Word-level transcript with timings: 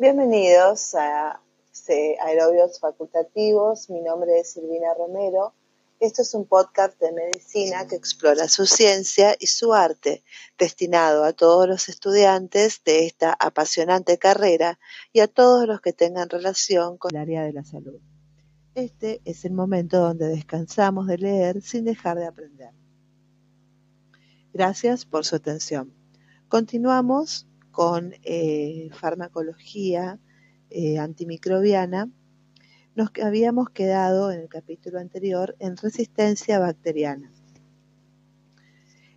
Bienvenidos 0.00 0.94
a 0.94 1.42
Aerobios 2.24 2.80
Facultativos. 2.80 3.90
Mi 3.90 4.00
nombre 4.00 4.40
es 4.40 4.52
Silvina 4.52 4.94
Romero. 4.96 5.52
Esto 6.00 6.22
es 6.22 6.32
un 6.32 6.46
podcast 6.46 6.98
de 6.98 7.12
medicina 7.12 7.86
que 7.86 7.96
explora 7.96 8.48
su 8.48 8.64
ciencia 8.64 9.36
y 9.38 9.48
su 9.48 9.74
arte, 9.74 10.24
destinado 10.58 11.22
a 11.22 11.34
todos 11.34 11.68
los 11.68 11.90
estudiantes 11.90 12.82
de 12.82 13.04
esta 13.04 13.36
apasionante 13.38 14.16
carrera 14.16 14.78
y 15.12 15.20
a 15.20 15.28
todos 15.28 15.66
los 15.66 15.82
que 15.82 15.92
tengan 15.92 16.30
relación 16.30 16.96
con 16.96 17.14
el 17.14 17.20
área 17.20 17.42
de 17.42 17.52
la 17.52 17.64
salud. 17.64 18.00
Este 18.74 19.20
es 19.26 19.44
el 19.44 19.52
momento 19.52 19.98
donde 19.98 20.28
descansamos 20.28 21.08
de 21.08 21.18
leer 21.18 21.60
sin 21.60 21.84
dejar 21.84 22.16
de 22.16 22.24
aprender. 22.24 22.70
Gracias 24.54 25.04
por 25.04 25.26
su 25.26 25.36
atención. 25.36 25.92
Continuamos 26.48 27.49
con 27.70 28.14
eh, 28.22 28.88
farmacología 28.92 30.18
eh, 30.70 30.98
antimicrobiana, 30.98 32.10
nos 32.94 33.10
habíamos 33.22 33.70
quedado 33.70 34.30
en 34.30 34.40
el 34.40 34.48
capítulo 34.48 34.98
anterior 34.98 35.56
en 35.58 35.76
resistencia 35.76 36.58
bacteriana. 36.58 37.30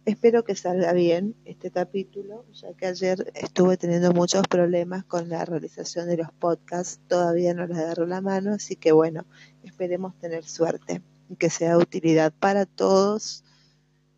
Espero 0.06 0.44
que 0.44 0.54
salga 0.56 0.92
bien 0.92 1.34
este 1.46 1.72
capítulo, 1.72 2.46
ya 2.52 2.74
que 2.74 2.88
ayer 2.88 3.32
estuve 3.36 3.78
teniendo 3.78 4.12
muchos 4.12 4.46
problemas 4.50 5.06
con 5.06 5.30
la 5.30 5.46
realización 5.46 6.10
de 6.10 6.18
los 6.18 6.32
podcasts, 6.34 7.00
todavía 7.08 7.54
no 7.54 7.66
les 7.66 7.78
agarro 7.78 8.06
la 8.06 8.20
mano, 8.20 8.54
así 8.54 8.76
que 8.76 8.92
bueno, 8.92 9.26
esperemos 9.64 10.14
tener 10.20 10.44
suerte 10.44 11.02
y 11.30 11.38
que 11.38 11.50
sea 11.50 11.78
de 11.78 11.84
utilidad 11.84 12.34
para 12.38 12.66
todos, 12.66 13.46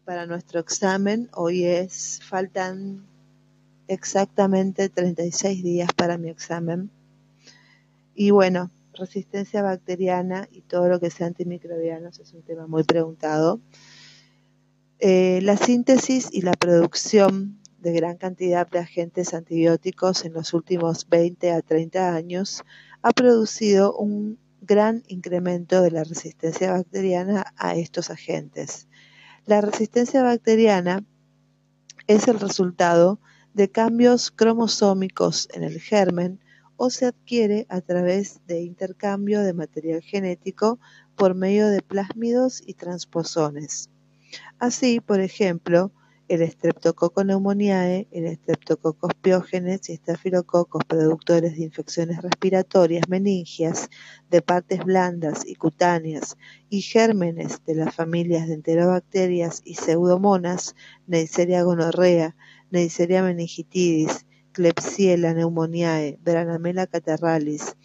para 0.05 0.25
nuestro 0.25 0.59
examen. 0.59 1.29
Hoy 1.33 1.65
es, 1.65 2.19
faltan 2.23 3.05
exactamente 3.87 4.89
36 4.89 5.63
días 5.63 5.89
para 5.93 6.17
mi 6.17 6.29
examen. 6.29 6.89
Y 8.13 8.31
bueno, 8.31 8.71
resistencia 8.93 9.61
bacteriana 9.61 10.47
y 10.51 10.61
todo 10.61 10.87
lo 10.87 10.99
que 10.99 11.09
sea 11.09 11.27
antimicrobianos 11.27 12.19
es 12.19 12.33
un 12.33 12.41
tema 12.43 12.67
muy 12.67 12.83
preguntado. 12.83 13.59
Eh, 14.99 15.39
la 15.43 15.57
síntesis 15.57 16.29
y 16.31 16.41
la 16.41 16.53
producción 16.53 17.59
de 17.79 17.91
gran 17.91 18.17
cantidad 18.17 18.67
de 18.67 18.79
agentes 18.79 19.33
antibióticos 19.33 20.25
en 20.25 20.33
los 20.33 20.53
últimos 20.53 21.07
20 21.09 21.51
a 21.51 21.61
30 21.61 22.15
años 22.15 22.63
ha 23.01 23.11
producido 23.11 23.95
un 23.95 24.39
gran 24.61 25.03
incremento 25.07 25.81
de 25.81 25.91
la 25.91 26.03
resistencia 26.03 26.71
bacteriana 26.71 27.53
a 27.57 27.75
estos 27.75 28.09
agentes. 28.09 28.87
La 29.45 29.61
resistencia 29.61 30.23
bacteriana 30.23 31.05
es 32.07 32.27
el 32.27 32.39
resultado 32.39 33.19
de 33.19 33.25
cambios 33.71 34.31
cromosómicos 34.31 35.47
en 35.53 35.63
el 35.63 35.79
germen 35.79 36.39
o 36.77 36.89
se 36.89 37.05
adquiere 37.05 37.65
a 37.69 37.81
través 37.81 38.41
de 38.47 38.61
intercambio 38.61 39.41
de 39.41 39.53
material 39.53 40.01
genético 40.01 40.79
por 41.15 41.35
medio 41.35 41.69
de 41.69 41.81
plásmidos 41.81 42.61
y 42.65 42.73
transposones. 42.73 43.89
Así, 44.59 44.99
por 44.99 45.21
ejemplo, 45.21 45.91
el 46.27 46.41
Streptococcus 46.49 47.23
pneumoniae, 47.23 48.07
el 48.11 48.35
Streptococcus 48.35 49.13
piógenes 49.21 49.87
y 49.89 49.93
estafilococos 49.93 50.83
productores 50.85 51.55
de 51.55 51.63
infecciones 51.63 52.21
respiratorias 52.21 53.07
meningias 53.07 53.89
de 54.31 54.41
partes 54.41 54.83
blandas 54.83 55.45
y 55.45 55.53
cutáneas 55.55 56.35
y 56.69 56.81
gérmenes 56.81 57.63
de 57.65 57.75
las 57.75 57.93
familias 57.93 58.47
de 58.47 58.55
enterobacterias 58.55 59.61
y 59.63 59.75
pseudomonas, 59.75 60.75
Neisseria 61.05 61.61
gonorrea, 61.61 62.35
Neisseria 62.71 63.23
meningitidis, 63.23 64.25
Klebsiella 64.51 65.33
pneumoniae, 65.33 66.17
Branamela 66.23 66.87
catarralis, 66.87 67.75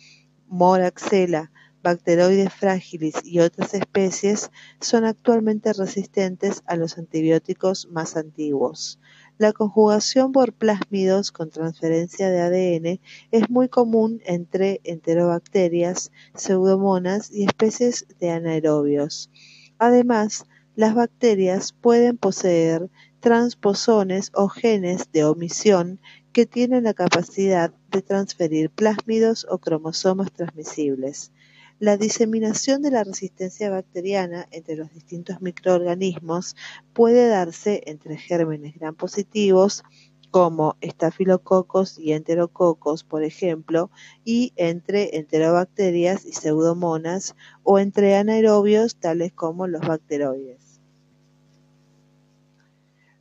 Moraxella, 0.47 1.51
Bacteroides 1.83 2.53
fragilis 2.53 3.15
y 3.25 3.41
otras 3.41 3.73
especies 3.73 4.51
son 4.81 5.07
actualmente 5.07 5.73
resistentes 5.73 6.63
a 6.67 6.77
los 6.77 6.99
antibióticos 6.99 7.89
más 7.91 8.19
antiguos. 8.19 9.01
La 9.39 9.55
conjugación 9.55 10.33
por 10.33 10.53
plásmidos 10.53 11.33
con 11.33 11.49
transferencia 11.49 12.29
de 12.29 12.41
ADN 12.43 13.01
es 13.31 13.49
muy 13.49 13.71
común 13.71 14.21
entre 14.27 14.83
enterobacterias, 14.85 16.13
pseudomonas 16.35 17.31
y 17.33 17.45
especies 17.45 18.07
de 18.19 18.31
anaerobios. 18.31 19.31
Además, 19.79 20.45
las 20.77 20.95
bacterias 20.95 21.73
pueden 21.73 22.19
poseer 22.19 22.91
transposones 23.21 24.33
o 24.35 24.49
genes 24.49 25.13
de 25.13 25.25
omisión 25.25 26.01
que 26.33 26.47
tienen 26.47 26.85
la 26.85 26.95
capacidad 26.95 27.73
de 27.91 28.03
transferir 28.03 28.71
plásmidos 28.71 29.47
o 29.51 29.59
cromosomas 29.59 30.33
transmisibles. 30.33 31.31
La 31.79 31.97
diseminación 31.97 32.83
de 32.83 32.91
la 32.91 33.05
resistencia 33.05 33.71
bacteriana 33.71 34.47
entre 34.51 34.77
los 34.77 34.93
distintos 34.93 35.41
microorganismos 35.41 36.57
puede 36.93 37.29
darse 37.29 37.83
entre 37.87 38.17
gérmenes 38.17 38.75
gram 38.79 38.95
positivos 38.95 39.83
como 40.31 40.77
estafilococos 40.81 41.99
y 41.99 42.13
enterococos, 42.13 43.03
por 43.03 43.25
ejemplo, 43.25 43.91
y 44.25 44.53
entre 44.57 45.17
enterobacterias 45.19 46.25
y 46.25 46.33
pseudomonas 46.33 47.35
o 47.65 47.79
entre 47.79 48.17
anaerobios 48.17 48.97
tales 48.97 49.33
como 49.33 49.67
los 49.67 49.81
bacteroides 49.81 50.70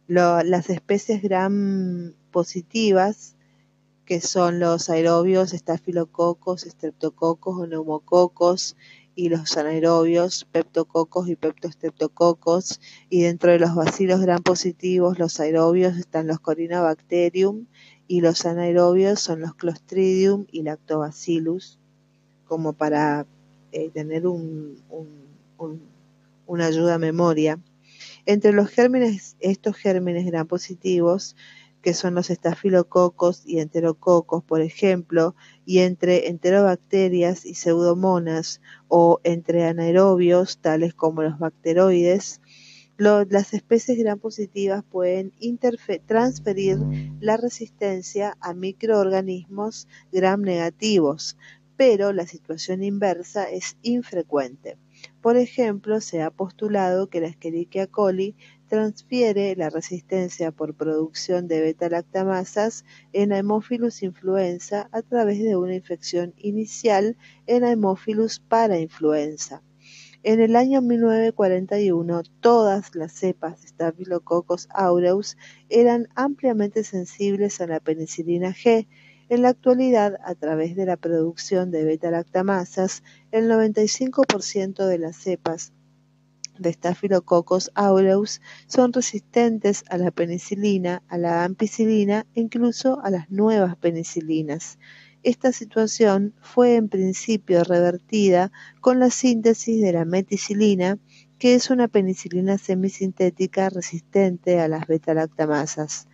las 0.09 0.69
especies 0.69 1.21
gram 1.21 2.13
positivas, 2.31 3.35
que 4.05 4.21
son 4.21 4.59
los 4.59 4.89
aerobios, 4.89 5.53
estafilococos, 5.53 6.65
estreptococos 6.65 7.59
o 7.59 7.67
neumococos, 7.67 8.75
y 9.13 9.29
los 9.29 9.55
anaerobios, 9.57 10.45
peptococos 10.45 11.27
y 11.27 11.35
peptostreptococos, 11.35 12.79
y 13.09 13.21
dentro 13.21 13.51
de 13.51 13.59
los 13.59 13.75
bacilos 13.75 14.21
gram 14.21 14.41
positivos, 14.41 15.19
los 15.19 15.39
aerobios 15.39 15.97
están 15.97 16.25
los 16.25 16.39
Corynebacterium 16.39 17.65
y 18.07 18.21
los 18.21 18.45
anaerobios 18.45 19.19
son 19.19 19.41
los 19.41 19.53
Clostridium 19.53 20.47
y 20.51 20.63
Lactobacillus, 20.63 21.77
como 22.47 22.73
para 22.73 23.27
eh, 23.71 23.89
tener 23.89 24.25
un, 24.25 24.81
una 26.47 26.65
ayuda 26.65 26.95
a 26.95 26.97
memoria. 26.99 27.59
Entre 28.31 28.53
los 28.53 28.69
gérmenes, 28.69 29.37
estos 29.39 29.75
gérmenes 29.75 30.23
gram 30.27 30.45
positivos, 30.45 31.35
que 31.81 31.95
son 31.95 32.13
los 32.13 32.29
estafilococos 32.29 33.41
y 33.43 33.57
enterococos, 33.57 34.43
por 34.43 34.61
ejemplo, 34.61 35.33
y 35.65 35.79
entre 35.79 36.27
enterobacterias 36.27 37.43
y 37.43 37.55
pseudomonas 37.55 38.61
o 38.87 39.19
entre 39.23 39.65
anaerobios, 39.65 40.59
tales 40.59 40.93
como 40.93 41.23
los 41.23 41.39
bacteroides, 41.39 42.39
las 42.97 43.55
especies 43.55 43.97
gram 43.97 44.19
positivas 44.19 44.83
pueden 44.83 45.33
transferir 46.05 46.77
la 47.19 47.35
resistencia 47.35 48.37
a 48.41 48.53
microorganismos 48.53 49.87
gram 50.11 50.43
negativos, 50.43 51.35
pero 51.77 52.13
la 52.13 52.27
situación 52.27 52.83
inversa 52.83 53.49
es 53.49 53.75
infrecuente. 53.81 54.77
Por 55.21 55.35
ejemplo, 55.35 55.99
se 55.99 56.21
ha 56.21 56.31
postulado 56.31 57.09
que 57.09 57.19
la 57.19 57.27
Escherichia 57.27 57.87
coli 57.87 58.35
transfiere 58.69 59.53
la 59.57 59.69
resistencia 59.69 60.51
por 60.51 60.75
producción 60.75 61.47
de 61.49 61.59
beta-lactamasas 61.59 62.85
en 63.11 63.33
Haemophilus 63.33 64.01
influenza 64.01 64.87
a 64.93 65.01
través 65.01 65.39
de 65.39 65.57
una 65.57 65.75
infección 65.75 66.33
inicial 66.37 67.17
en 67.47 67.65
Haemophilus 67.65 68.39
para-influenza. 68.39 69.61
En 70.23 70.39
el 70.39 70.55
año 70.55 70.81
1941, 70.81 72.23
todas 72.39 72.95
las 72.95 73.11
cepas 73.11 73.61
de 73.61 73.69
Staphylococcus 73.69 74.67
aureus 74.71 75.37
eran 75.69 76.07
ampliamente 76.15 76.83
sensibles 76.83 77.59
a 77.59 77.67
la 77.67 77.79
penicilina 77.79 78.49
G, 78.49 78.87
en 79.29 79.43
la 79.43 79.49
actualidad, 79.49 80.15
a 80.23 80.35
través 80.35 80.75
de 80.75 80.85
la 80.85 80.97
producción 80.97 81.71
de 81.71 81.85
beta-lactamasas, 81.85 83.03
el 83.31 83.49
95% 83.49 84.85
de 84.85 84.97
las 84.97 85.15
cepas 85.15 85.71
de 86.57 86.73
Staphylococcus 86.73 87.71
aureus 87.73 88.41
son 88.67 88.91
resistentes 88.91 89.83
a 89.89 89.97
la 89.97 90.11
penicilina, 90.11 91.03
a 91.07 91.17
la 91.17 91.45
ampicilina 91.45 92.25
e 92.35 92.41
incluso 92.41 92.99
a 93.01 93.09
las 93.09 93.29
nuevas 93.31 93.77
penicilinas. 93.77 94.77
Esta 95.23 95.51
situación 95.51 96.33
fue 96.41 96.75
en 96.75 96.89
principio 96.89 97.63
revertida 97.63 98.51
con 98.81 98.99
la 98.99 99.09
síntesis 99.09 99.81
de 99.81 99.93
la 99.93 100.05
meticilina, 100.05 100.97
que 101.39 101.55
es 101.55 101.69
una 101.69 101.87
penicilina 101.87 102.57
semisintética 102.57 103.69
resistente 103.69 104.59
a 104.59 104.67
las 104.67 104.85
beta-lactamasas. 104.87 106.08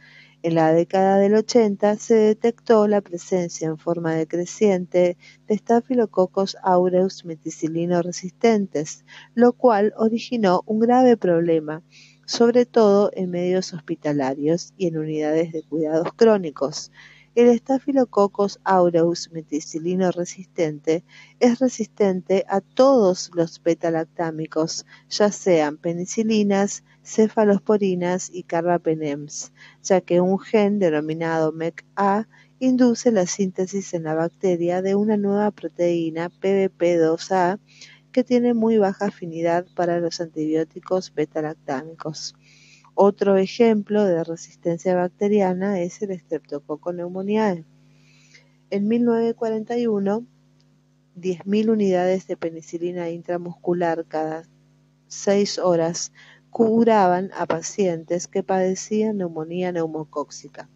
En 0.46 0.54
la 0.54 0.72
década 0.74 1.18
del 1.18 1.34
80 1.34 1.96
se 1.96 2.14
detectó 2.14 2.88
la 2.88 3.02
presencia 3.02 3.68
en 3.68 3.80
forma 3.80 4.14
decreciente 4.14 5.18
de 5.48 5.58
Staphylococcus 5.58 6.56
aureus 6.62 7.26
meticilino 7.26 8.04
resistentes, 8.04 9.06
lo 9.34 9.54
cual 9.54 9.92
originó 9.98 10.62
un 10.68 10.82
grave 10.82 11.18
problema, 11.18 11.82
sobre 12.28 12.68
todo 12.68 13.10
en 13.16 13.32
medios 13.32 13.74
hospitalarios 13.74 14.76
y 14.78 14.86
en 14.86 15.00
unidades 15.00 15.52
de 15.52 15.64
cuidados 15.64 16.10
crónicos. 16.16 16.92
El 17.36 17.54
Staphylococcus 17.60 18.62
aureus 18.64 19.30
meticilino 19.34 20.10
resistente 20.12 21.04
es 21.42 21.60
resistente 21.60 22.46
a 22.48 22.62
todos 22.62 23.30
los 23.34 23.62
beta-lactámicos, 23.62 24.86
ya 25.10 25.30
sean 25.34 25.76
penicilinas, 25.76 26.86
cefalosporinas 27.04 28.30
y 28.32 28.44
carbapenems, 28.44 29.52
ya 29.84 30.00
que 30.00 30.22
un 30.22 30.40
gen 30.40 30.80
denominado 30.80 31.52
MEC-A 31.52 32.30
induce 32.60 33.12
la 33.12 33.26
síntesis 33.26 33.94
en 33.94 34.04
la 34.04 34.14
bacteria 34.14 34.82
de 34.82 34.96
una 34.96 35.18
nueva 35.18 35.52
proteína 35.52 36.30
PBP2A 36.30 37.60
que 38.14 38.24
tiene 38.24 38.54
muy 38.54 38.78
baja 38.78 39.08
afinidad 39.08 39.66
para 39.76 40.00
los 40.00 40.22
antibióticos 40.22 41.14
beta-lactámicos. 41.14 42.34
Otro 42.98 43.36
ejemplo 43.36 44.06
de 44.06 44.24
resistencia 44.24 44.96
bacteriana 44.96 45.82
es 45.82 46.02
el 46.02 46.18
Streptococcus 46.18 46.94
pneumoniae. 46.94 47.66
En 48.70 48.88
1941, 48.88 50.26
10.000 51.18 51.70
unidades 51.70 52.26
de 52.26 52.38
penicilina 52.38 53.10
intramuscular 53.10 54.06
cada 54.06 54.44
6 55.08 55.60
horas 55.60 56.14
curaban 56.50 57.32
a 57.36 57.46
pacientes 57.46 58.30
que 58.30 58.44
padecían 58.44 59.18
neumonía 59.18 59.74
neumocóxica. 59.74 60.70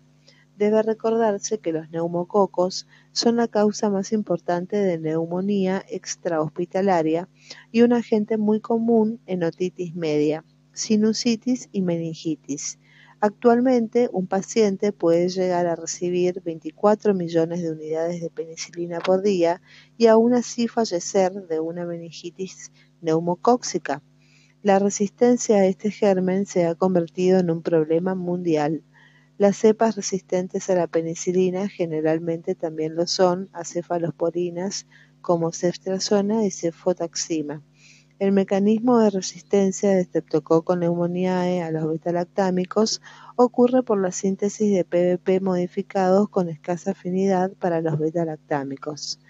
Debe 0.57 0.83
recordarse 0.83 1.60
que 1.60 1.71
los 1.71 1.89
neumococos 1.89 2.86
son 3.13 3.38
la 3.38 3.48
causa 3.48 3.89
más 3.89 4.12
importante 4.12 4.75
de 4.75 4.98
neumonía 4.98 5.86
extrahospitalaria 5.88 7.30
y 7.71 7.83
un 7.83 7.94
agente 7.94 8.36
muy 8.36 8.60
común 8.60 9.21
en 9.25 9.45
otitis 9.45 9.95
media 9.95 10.44
sinusitis 10.79 11.69
y 11.71 11.81
meningitis. 11.81 12.79
Actualmente, 13.21 14.09
un 14.13 14.27
paciente 14.27 14.93
puede 14.93 15.27
llegar 15.27 15.67
a 15.67 15.75
recibir 15.75 16.41
24 16.41 17.13
millones 17.13 17.61
de 17.61 17.71
unidades 17.71 18.21
de 18.21 18.29
penicilina 18.29 18.99
por 18.99 19.21
día 19.21 19.61
y 19.97 20.07
aún 20.07 20.33
así 20.33 20.69
fallecer 20.69 21.33
de 21.33 21.59
una 21.59 21.85
meningitis 21.85 22.71
neumocóxica. 23.01 24.01
La 24.63 24.79
resistencia 24.79 25.57
a 25.57 25.65
este 25.65 25.91
germen 25.91 26.45
se 26.45 26.65
ha 26.65 26.75
convertido 26.75 27.39
en 27.39 27.51
un 27.51 27.61
problema 27.61 28.15
mundial. 28.15 28.83
Las 29.37 29.57
cepas 29.57 29.97
resistentes 29.97 30.69
a 30.69 30.75
la 30.75 30.87
penicilina 30.87 31.67
generalmente 31.67 32.55
también 32.55 32.95
lo 32.95 33.05
son 33.05 33.49
a 33.51 33.65
cefalosporinas 33.65 34.87
como 35.21 35.51
ceftriaxona 35.51 36.45
y 36.45 36.51
cefotaxima. 36.51 37.61
El 38.19 38.33
mecanismo 38.33 39.00
de 39.00 39.12
resistencia 39.12 39.92
de 39.92 40.04
Streptococcus 40.04 40.75
pneumoniae 40.75 41.63
a 41.63 41.71
los 41.71 41.88
beta-lactámicos 41.88 43.01
ocurre 43.38 43.81
por 43.81 44.01
la 44.01 44.12
síntesis 44.12 44.74
de 44.74 44.83
PBP 44.83 45.42
modificados 45.42 46.27
con 46.27 46.50
escasa 46.50 46.92
afinidad 46.92 47.54
para 47.54 47.80
los 47.80 47.98
beta-lactámicos. 47.98 49.21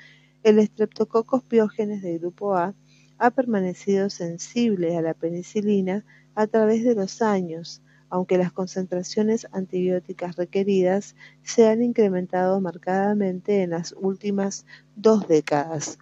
El 0.42 0.60
Streptococcus 0.66 1.44
piógenes 1.44 2.02
del 2.02 2.18
grupo 2.18 2.56
A 2.56 2.74
ha 3.20 3.30
permanecido 3.30 4.10
sensible 4.10 4.98
a 4.98 5.04
la 5.04 5.14
penicilina 5.14 6.04
a 6.34 6.48
través 6.48 6.84
de 6.84 6.96
los 6.96 7.22
años, 7.22 7.84
aunque 8.10 8.40
las 8.40 8.52
concentraciones 8.52 9.46
antibióticas 9.52 10.36
requeridas 10.36 11.16
se 11.44 11.68
han 11.68 11.84
incrementado 11.84 12.60
marcadamente 12.60 13.62
en 13.62 13.70
las 13.70 13.94
últimas 14.00 14.66
dos 14.96 15.28
décadas. 15.28 16.00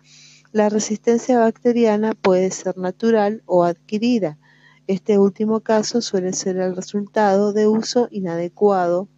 La 0.54 0.70
resistencia 0.70 1.40
bacteriana 1.40 2.14
puede 2.14 2.52
ser 2.52 2.78
natural 2.78 3.44
o 3.46 3.66
adquirida. 3.66 4.38
Este 4.88 5.20
último 5.20 5.60
caso 5.60 6.02
suele 6.02 6.32
ser 6.32 6.56
el 6.56 6.74
resultado 6.74 7.52
de 7.52 7.68
uso 7.68 8.08
inadecuado 8.12 9.10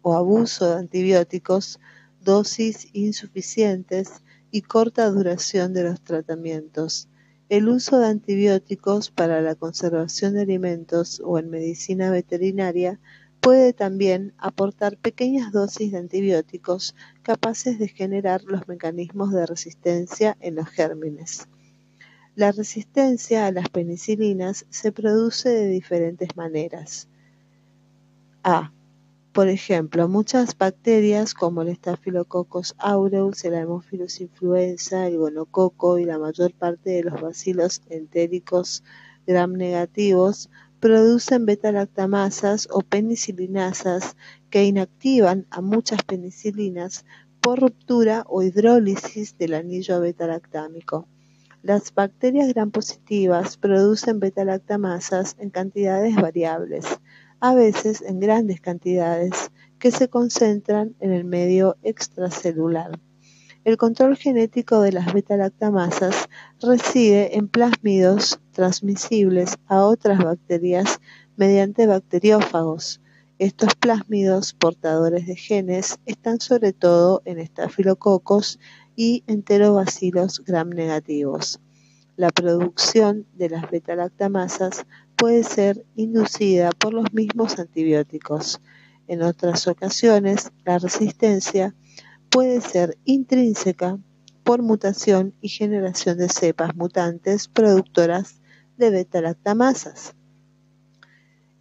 o 0.00 0.14
abuso 0.14 0.70
de 0.70 0.78
antibióticos, 0.78 1.80
dosis 2.24 2.88
insuficientes 2.94 4.22
y 4.50 4.62
corta 4.62 5.10
duración 5.10 5.74
de 5.74 5.84
los 5.84 6.00
tratamientos. 6.00 7.08
El 7.50 7.68
uso 7.68 7.98
de 7.98 8.06
antibióticos 8.06 9.10
para 9.10 9.42
la 9.42 9.54
conservación 9.54 10.32
de 10.32 10.42
alimentos 10.42 11.20
o 11.22 11.38
en 11.38 11.50
medicina 11.50 12.10
veterinaria 12.10 12.98
Puede 13.40 13.72
también 13.72 14.34
aportar 14.36 14.96
pequeñas 14.96 15.52
dosis 15.52 15.92
de 15.92 15.98
antibióticos 15.98 16.94
capaces 17.22 17.78
de 17.78 17.88
generar 17.88 18.42
los 18.44 18.66
mecanismos 18.68 19.32
de 19.32 19.46
resistencia 19.46 20.36
en 20.40 20.56
los 20.56 20.68
gérmenes. 20.68 21.48
La 22.34 22.52
resistencia 22.52 23.46
a 23.46 23.52
las 23.52 23.68
penicilinas 23.68 24.66
se 24.70 24.92
produce 24.92 25.48
de 25.48 25.68
diferentes 25.68 26.36
maneras. 26.36 27.08
A. 28.42 28.72
Por 29.32 29.48
ejemplo, 29.48 30.08
muchas 30.08 30.56
bacterias 30.56 31.34
como 31.34 31.62
el 31.62 31.74
Staphylococcus 31.76 32.74
aureus, 32.78 33.44
el 33.44 33.54
Haemophilus 33.54 34.20
influenza, 34.20 35.06
el 35.06 35.18
gonococo 35.18 35.98
y 35.98 36.04
la 36.04 36.18
mayor 36.18 36.52
parte 36.54 36.90
de 36.90 37.04
los 37.04 37.20
bacilos 37.20 37.82
entéricos 37.88 38.82
gram 39.26 39.52
negativos 39.52 40.50
producen 40.80 41.46
beta-lactamasas 41.46 42.68
o 42.70 42.80
penicilinasas 42.80 44.16
que 44.50 44.64
inactivan 44.64 45.46
a 45.50 45.60
muchas 45.60 46.02
penicilinas 46.02 47.04
por 47.40 47.60
ruptura 47.60 48.24
o 48.28 48.42
hidrólisis 48.42 49.36
del 49.38 49.54
anillo 49.54 50.00
beta-lactámico. 50.00 51.08
Las 51.62 51.92
bacterias 51.92 52.52
gram 52.52 52.70
positivas 52.70 53.56
producen 53.56 54.20
beta-lactamasas 54.20 55.36
en 55.38 55.50
cantidades 55.50 56.14
variables, 56.14 56.86
a 57.40 57.54
veces 57.54 58.00
en 58.02 58.20
grandes 58.20 58.60
cantidades, 58.60 59.50
que 59.78 59.90
se 59.90 60.08
concentran 60.08 60.94
en 61.00 61.12
el 61.12 61.24
medio 61.24 61.76
extracelular. 61.82 62.92
El 63.68 63.76
control 63.76 64.16
genético 64.16 64.80
de 64.80 64.92
las 64.92 65.12
beta-lactamasas 65.12 66.30
reside 66.58 67.36
en 67.36 67.48
plásmidos 67.48 68.40
transmisibles 68.52 69.58
a 69.66 69.84
otras 69.84 70.24
bacterias 70.24 71.00
mediante 71.36 71.86
bacteriófagos. 71.86 73.02
Estos 73.38 73.74
plásmidos 73.74 74.54
portadores 74.54 75.26
de 75.26 75.36
genes 75.36 75.98
están 76.06 76.40
sobre 76.40 76.72
todo 76.72 77.20
en 77.26 77.38
estafilococos 77.38 78.58
y 78.96 79.22
enterobacilos 79.26 80.42
gram 80.46 80.70
negativos. 80.70 81.60
La 82.16 82.30
producción 82.30 83.26
de 83.34 83.50
las 83.50 83.70
beta-lactamasas 83.70 84.86
puede 85.14 85.44
ser 85.44 85.84
inducida 85.94 86.70
por 86.70 86.94
los 86.94 87.12
mismos 87.12 87.58
antibióticos. 87.58 88.62
En 89.08 89.20
otras 89.20 89.66
ocasiones, 89.68 90.52
la 90.64 90.78
resistencia 90.78 91.74
puede 92.38 92.60
ser 92.60 92.96
intrínseca 93.04 93.98
por 94.44 94.62
mutación 94.62 95.34
y 95.40 95.48
generación 95.48 96.18
de 96.18 96.28
cepas 96.28 96.76
mutantes 96.76 97.48
productoras 97.48 98.40
de 98.76 98.90
beta-lactamasas. 98.90 100.14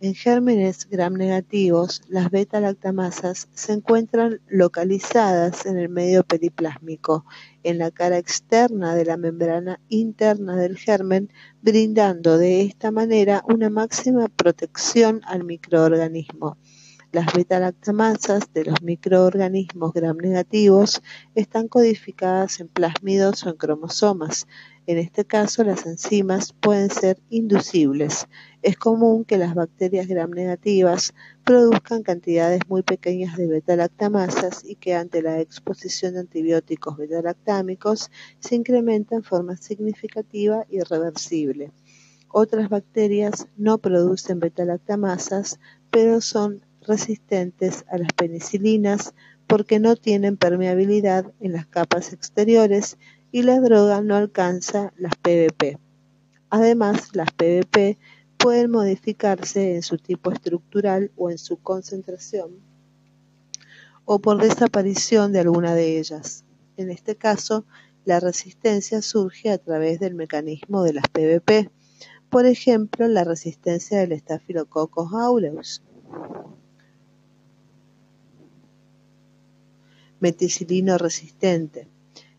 En 0.01 0.13
gérmenes 0.13 0.87
gram 0.87 1.15
negativos, 1.15 2.03
las 2.07 2.29
beta-lactamasas 2.29 3.47
se 3.55 3.73
encuentran 3.73 4.39
localizadas 4.47 5.65
en 5.65 5.79
el 5.79 5.89
medio 5.89 6.23
periplásmico, 6.23 7.25
en 7.63 7.79
la 7.79 7.89
cara 7.89 8.19
externa 8.19 8.93
de 8.93 9.05
la 9.05 9.17
membrana 9.17 9.79
interna 9.89 10.57
del 10.57 10.77
germen, 10.77 11.33
brindando 11.63 12.37
de 12.37 12.61
esta 12.61 12.91
manera 12.91 13.43
una 13.47 13.71
máxima 13.71 14.27
protección 14.27 15.21
al 15.25 15.43
microorganismo. 15.43 16.55
Las 17.13 17.33
beta-lactamasas 17.33 18.51
de 18.53 18.65
los 18.65 18.81
microorganismos 18.81 19.93
gram 19.93 20.17
negativos 20.17 21.01
están 21.35 21.69
codificadas 21.69 22.59
en 22.59 22.67
plásmidos 22.67 23.45
o 23.45 23.49
en 23.49 23.55
cromosomas. 23.55 24.45
En 24.87 24.97
este 24.97 25.23
caso, 25.23 25.63
las 25.63 25.85
enzimas 25.85 26.51
pueden 26.51 26.89
ser 26.89 27.17
inducibles. 27.29 28.27
Es 28.61 28.75
común 28.75 29.23
que 29.23 29.37
las 29.37 29.55
bacterias 29.55 30.07
gram 30.07 30.31
negativas 30.31 31.13
produzcan 31.45 32.03
cantidades 32.03 32.59
muy 32.67 32.81
pequeñas 32.81 33.37
de 33.37 33.47
beta-lactamasas 33.47 34.65
y 34.65 34.75
que 34.75 34.93
ante 34.93 35.21
la 35.21 35.39
exposición 35.39 36.15
de 36.15 36.19
antibióticos 36.19 36.97
beta-lactámicos 36.97 38.11
se 38.39 38.55
incrementa 38.55 39.15
en 39.15 39.23
forma 39.23 39.55
significativa 39.55 40.65
y 40.69 40.81
reversible. 40.81 41.71
Otras 42.27 42.67
bacterias 42.67 43.47
no 43.55 43.77
producen 43.77 44.41
beta-lactamasas, 44.41 45.61
pero 45.89 46.19
son 46.19 46.66
resistentes 46.87 47.85
a 47.89 47.97
las 47.97 48.11
penicilinas 48.13 49.13
porque 49.45 49.79
no 49.79 49.95
tienen 49.95 50.37
permeabilidad 50.37 51.31
en 51.39 51.53
las 51.53 51.67
capas 51.67 52.13
exteriores 52.13 52.97
y 53.31 53.43
la 53.43 53.59
droga 53.59 54.01
no 54.01 54.15
alcanza 54.15 54.93
las 54.97 55.15
PVP. 55.15 55.77
Además, 56.49 57.09
las 57.13 57.31
PVP 57.31 57.97
pueden 58.37 58.71
modificarse 58.71 59.75
en 59.75 59.83
su 59.83 59.97
tipo 59.97 60.31
estructural 60.31 61.11
o 61.15 61.29
en 61.29 61.37
su 61.37 61.57
concentración 61.57 62.51
o 64.05 64.19
por 64.19 64.41
desaparición 64.41 65.33
de 65.33 65.41
alguna 65.41 65.75
de 65.75 65.99
ellas. 65.99 66.45
En 66.77 66.89
este 66.89 67.17
caso, 67.17 67.65
la 68.05 68.21
resistencia 68.21 69.01
surge 69.01 69.49
a 69.51 69.57
través 69.57 69.99
del 69.99 70.15
mecanismo 70.15 70.83
de 70.83 70.93
las 70.93 71.03
PVP, 71.09 71.69
por 72.29 72.45
ejemplo, 72.45 73.07
la 73.07 73.25
resistencia 73.25 73.99
del 73.99 74.17
Staphylococcus 74.17 75.13
aureus. 75.13 75.81
Meticilino 80.19 80.97
resistente. 80.97 81.87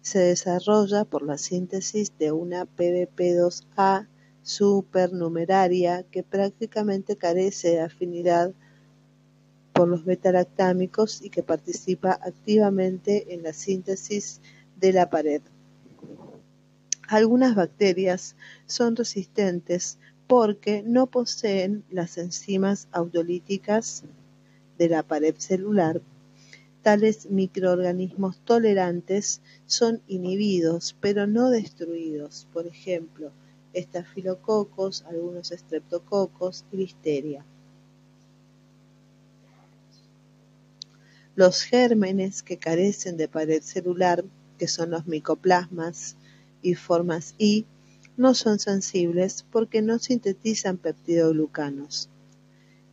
Se 0.01 0.19
desarrolla 0.19 1.05
por 1.05 1.23
la 1.23 1.39
síntesis 1.39 2.13
de 2.19 2.33
una 2.33 2.65
PBP2A 2.65 4.07
supernumeraria 4.43 6.05
que 6.05 6.23
prácticamente 6.23 7.17
carece 7.17 7.69
de 7.71 7.81
afinidad 7.83 8.53
por 9.73 9.89
los 9.89 10.05
beta-lactámicos 10.05 11.23
y 11.23 11.31
que 11.31 11.43
participa 11.43 12.13
activamente 12.13 13.35
en 13.35 13.43
la 13.43 13.53
síntesis 13.53 14.41
de 14.81 14.93
la 14.93 15.11
pared. 15.11 15.43
Algunas 17.07 17.55
bacterias 17.55 18.37
son 18.67 18.97
resistentes 18.97 19.99
porque 20.27 20.83
no 20.85 21.07
poseen 21.07 21.85
las 21.91 22.19
enzimas 22.19 22.89
autolíticas 22.93 24.05
de 24.79 24.89
la 24.89 25.03
pared 25.03 25.35
celular. 25.39 26.03
Tales 26.89 27.29
microorganismos 27.29 28.39
tolerantes 28.47 29.43
son 29.67 30.01
inhibidos 30.09 30.97
pero 31.03 31.27
no 31.27 31.51
destruidos, 31.51 32.49
por 32.51 32.67
ejemplo, 32.67 33.31
estafilococos, 33.75 35.05
algunos 35.05 35.53
estreptococos 35.53 36.65
y 36.73 36.79
listeria. 36.79 37.45
Los 41.37 41.61
gérmenes 41.61 42.43
que 42.43 42.57
carecen 42.57 43.19
de 43.19 43.29
pared 43.29 43.61
celular, 43.61 44.25
que 44.57 44.67
son 44.67 44.89
los 44.93 45.07
micoplasmas 45.07 46.17
y 46.63 46.75
formas 46.75 47.35
I, 47.37 47.67
no 48.17 48.33
son 48.33 48.59
sensibles 48.59 49.45
porque 49.53 49.83
no 49.83 49.99
sintetizan 49.99 50.79
peptidoglucanos. 50.79 52.09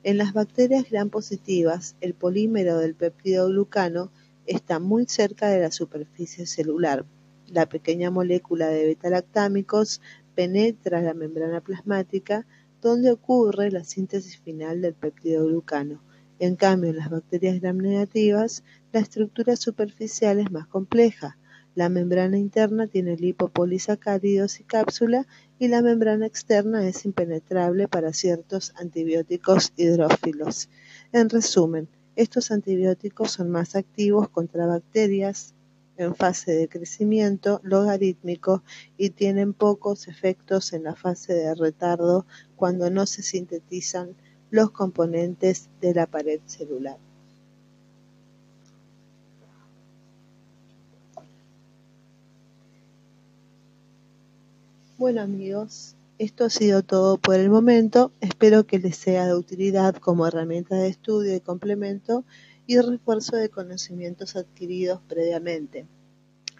En 0.06 0.20
las 0.20 0.34
bacterias 0.34 0.88
gram 0.88 1.10
positivas, 1.10 1.96
el 2.00 2.14
polímero 2.14 2.78
del 2.78 2.94
peptidoglucano 2.94 4.12
está 4.46 4.78
muy 4.78 5.08
cerca 5.08 5.48
de 5.48 5.60
la 5.60 5.72
superficie 5.72 6.46
celular. 6.46 7.08
La 7.48 7.68
pequeña 7.68 8.12
molécula 8.12 8.68
de 8.68 8.86
beta-lactámicos 8.86 10.02
penetra 10.36 11.02
la 11.02 11.16
membrana 11.16 11.60
plasmática 11.60 12.46
donde 12.84 13.12
ocurre 13.12 13.72
la 13.72 13.84
síntesis 13.84 14.38
final 14.38 14.80
del 14.80 14.94
peptidoglucano. 14.94 16.04
En 16.38 16.56
cambio, 16.56 16.92
en 16.92 16.98
las 16.98 17.10
bacterias 17.10 17.60
gram 17.60 17.78
negativas, 17.80 18.64
la 18.92 19.00
estructura 19.00 19.56
superficial 19.56 20.38
es 20.38 20.52
más 20.52 20.68
compleja. 20.68 21.40
La 21.74 21.90
membrana 21.90 22.38
interna 22.38 22.86
tiene 22.86 23.18
lipopolisacáridos 23.18 24.60
y 24.60 24.66
cápsula 24.66 25.26
y 25.58 25.68
la 25.68 25.82
membrana 25.82 26.26
externa 26.26 26.88
es 26.88 27.06
impenetrable 27.06 27.88
para 27.88 28.14
ciertos 28.14 28.74
antibióticos 28.76 29.74
hidrófilos. 29.78 30.70
En 31.12 31.30
resumen, 31.30 31.88
estos 32.16 32.52
antibióticos 32.52 33.32
son 33.32 33.50
más 33.50 33.76
activos 33.76 34.30
contra 34.30 34.68
bacterias 34.68 35.54
en 35.98 36.14
fase 36.16 36.52
de 36.52 36.68
crecimiento 36.68 37.62
logarítmico 37.64 38.64
y 38.98 39.12
tienen 39.12 39.54
pocos 39.54 40.08
efectos 40.08 40.74
en 40.74 40.84
la 40.84 40.96
fase 40.96 41.34
de 41.34 41.56
retardo 41.56 42.26
cuando 42.56 42.90
no 42.90 43.06
se 43.06 43.24
sintetizan 43.24 44.16
los 44.50 44.72
componentes 44.72 45.70
de 45.82 45.94
la 45.94 46.06
pared 46.06 46.42
celular. 46.46 46.98
Bueno 54.98 55.20
amigos, 55.20 55.98
esto 56.20 56.46
ha 56.46 56.50
sido 56.50 56.82
todo 56.82 57.18
por 57.18 57.36
el 57.36 57.50
momento. 57.50 58.14
Espero 58.22 58.66
que 58.66 58.80
les 58.80 58.96
sea 58.96 59.28
de 59.28 59.36
utilidad 59.36 59.94
como 59.98 60.26
herramienta 60.26 60.78
de 60.78 60.88
estudio 60.88 61.36
y 61.36 61.42
complemento 61.42 62.24
y 62.66 62.80
refuerzo 62.80 63.36
de 63.36 63.50
conocimientos 63.50 64.38
adquiridos 64.38 65.02
previamente. 65.06 65.86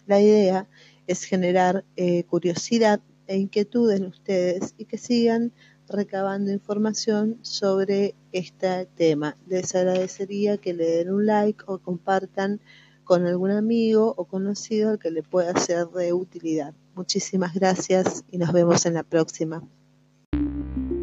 La 0.06 0.20
idea 0.20 0.68
es 1.08 1.24
generar 1.24 1.86
eh, 1.96 2.26
curiosidad 2.26 3.00
e 3.28 3.38
inquietud 3.38 3.90
en 3.92 4.04
ustedes 4.04 4.76
y 4.78 4.84
que 4.84 4.98
sigan 4.98 5.54
recabando 5.88 6.52
información 6.52 7.40
sobre 7.42 8.16
este 8.34 8.86
tema. 8.98 9.38
Les 9.48 9.74
agradecería 9.76 10.58
que 10.58 10.74
le 10.74 10.86
den 10.98 11.14
un 11.14 11.26
like 11.26 11.64
o 11.68 11.78
compartan 11.78 12.60
con 13.06 13.26
algún 13.26 13.52
amigo 13.52 14.14
o 14.18 14.26
conocido 14.26 14.90
al 14.90 15.00
que 15.00 15.12
le 15.12 15.24
pueda 15.24 15.58
ser 15.58 15.88
de 15.88 16.12
utilidad. 16.12 16.74
Muchísimas 16.96 17.54
gracias 17.54 18.26
y 18.30 18.38
nos 18.38 18.52
vemos 18.52 18.86
en 18.86 18.96
la 18.96 19.04
próxima. 19.04 19.64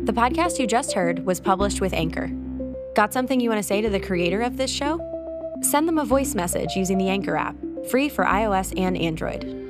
The 0.05 0.13
podcast 0.13 0.59
you 0.59 0.67
just 0.67 0.93
heard 0.93 1.25
was 1.25 1.41
published 1.41 1.81
with 1.81 1.95
Anchor. 1.95 2.29
Got 2.95 3.13
something 3.13 3.41
you 3.41 3.49
want 3.49 3.63
to 3.63 3.67
say 3.67 3.81
to 3.81 3.89
the 3.89 4.01
creator 4.01 4.43
of 4.43 4.57
this 4.57 4.71
show? 4.71 5.01
Send 5.63 5.87
them 5.87 5.99
a 5.99 6.05
voice 6.05 6.35
message 6.35 6.75
using 6.77 6.99
the 6.99 7.09
Anchor 7.09 7.37
app, 7.37 7.57
free 7.89 8.09
for 8.09 8.25
iOS 8.25 8.79
and 8.79 8.99
Android. 8.99 9.62